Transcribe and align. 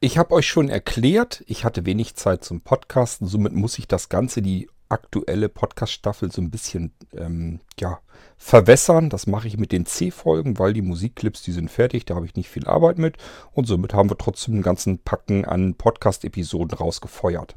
Ich 0.00 0.16
habe 0.16 0.32
euch 0.32 0.46
schon 0.46 0.68
erklärt, 0.68 1.42
ich 1.48 1.64
hatte 1.64 1.84
wenig 1.84 2.14
Zeit 2.14 2.44
zum 2.44 2.60
Podcasten, 2.60 3.26
somit 3.26 3.52
muss 3.52 3.80
ich 3.80 3.88
das 3.88 4.08
Ganze, 4.08 4.42
die 4.42 4.70
aktuelle 4.88 5.48
Podcast-Staffel, 5.48 6.30
so 6.30 6.40
ein 6.40 6.52
bisschen 6.52 6.92
ähm, 7.16 7.58
ja, 7.80 7.98
verwässern. 8.36 9.10
Das 9.10 9.26
mache 9.26 9.48
ich 9.48 9.58
mit 9.58 9.72
den 9.72 9.86
C-Folgen, 9.86 10.56
weil 10.60 10.72
die 10.72 10.82
Musikclips, 10.82 11.42
die 11.42 11.50
sind 11.50 11.68
fertig, 11.68 12.04
da 12.04 12.14
habe 12.14 12.26
ich 12.26 12.36
nicht 12.36 12.48
viel 12.48 12.68
Arbeit 12.68 12.98
mit. 12.98 13.16
Und 13.52 13.66
somit 13.66 13.92
haben 13.92 14.08
wir 14.08 14.16
trotzdem 14.16 14.54
einen 14.54 14.62
ganzen 14.62 14.98
Packen 15.00 15.44
an 15.44 15.74
Podcast-Episoden 15.74 16.78
rausgefeuert. 16.78 17.56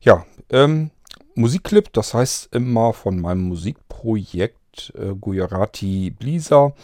Ja, 0.00 0.24
ähm, 0.48 0.90
Musikclip, 1.34 1.92
das 1.92 2.14
heißt 2.14 2.54
immer 2.54 2.94
von 2.94 3.20
meinem 3.20 3.42
Musikprojekt 3.42 4.94
äh, 4.96 5.14
Gujarati 5.14 6.10
Blizzard. 6.10 6.74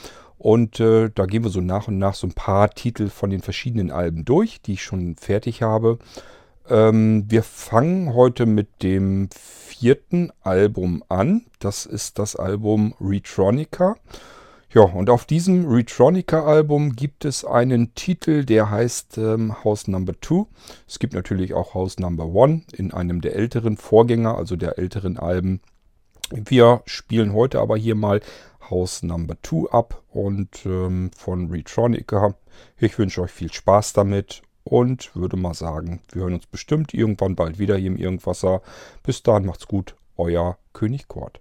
Und 0.44 0.78
äh, 0.78 1.08
da 1.08 1.24
gehen 1.24 1.42
wir 1.42 1.50
so 1.50 1.62
nach 1.62 1.88
und 1.88 1.96
nach 1.96 2.12
so 2.12 2.26
ein 2.26 2.34
paar 2.34 2.68
Titel 2.68 3.08
von 3.08 3.30
den 3.30 3.40
verschiedenen 3.40 3.90
Alben 3.90 4.26
durch, 4.26 4.60
die 4.60 4.74
ich 4.74 4.82
schon 4.82 5.16
fertig 5.16 5.62
habe. 5.62 5.98
Ähm, 6.68 7.24
wir 7.28 7.42
fangen 7.42 8.12
heute 8.12 8.44
mit 8.44 8.82
dem 8.82 9.30
vierten 9.32 10.32
Album 10.42 11.02
an. 11.08 11.46
Das 11.60 11.86
ist 11.86 12.18
das 12.18 12.36
Album 12.36 12.94
Retronica. 13.00 13.96
Ja, 14.70 14.82
und 14.82 15.08
auf 15.08 15.24
diesem 15.24 15.66
Retronica-Album 15.66 16.94
gibt 16.94 17.24
es 17.24 17.46
einen 17.46 17.94
Titel, 17.94 18.44
der 18.44 18.68
heißt 18.68 19.16
ähm, 19.16 19.64
House 19.64 19.88
Number 19.88 20.12
2. 20.20 20.44
Es 20.86 20.98
gibt 20.98 21.14
natürlich 21.14 21.54
auch 21.54 21.72
House 21.72 21.98
Number 21.98 22.24
1 22.44 22.74
in 22.74 22.92
einem 22.92 23.22
der 23.22 23.34
älteren 23.34 23.78
Vorgänger, 23.78 24.36
also 24.36 24.56
der 24.56 24.78
älteren 24.78 25.16
Alben. 25.16 25.62
Wir 26.30 26.82
spielen 26.84 27.32
heute 27.32 27.60
aber 27.60 27.76
hier 27.76 27.94
mal 27.94 28.20
House 28.70 29.02
Number 29.02 29.36
2 29.42 29.70
ab 29.70 30.02
und 30.10 30.64
ähm, 30.66 31.10
von 31.16 31.50
Retronica. 31.50 32.34
Ich 32.78 32.98
wünsche 32.98 33.22
euch 33.22 33.30
viel 33.30 33.52
Spaß 33.52 33.92
damit 33.92 34.42
und 34.64 35.14
würde 35.14 35.36
mal 35.36 35.54
sagen, 35.54 36.00
wir 36.12 36.22
hören 36.22 36.34
uns 36.34 36.46
bestimmt 36.46 36.94
irgendwann 36.94 37.36
bald 37.36 37.58
wieder 37.58 37.76
hier 37.76 37.88
im 37.88 37.96
Irgendwasser. 37.96 38.62
Bis 39.02 39.22
dahin 39.22 39.46
macht's 39.46 39.68
gut, 39.68 39.96
euer 40.16 40.58
König 40.72 41.08
Kort. 41.08 41.40